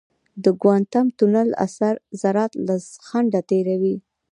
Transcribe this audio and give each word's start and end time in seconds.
د 0.43 0.45
کوانټم 0.61 1.05
تونل 1.17 1.49
اثر 1.65 1.93
ذرات 2.21 2.51
له 2.67 2.75
خنډه 3.07 3.41
تېروي. 3.49 3.95